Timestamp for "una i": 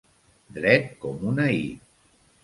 1.31-1.61